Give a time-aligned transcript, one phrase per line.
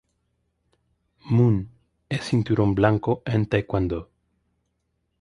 [1.29, 1.69] Munn
[2.09, 4.09] es cinturón blanco en taekwondo.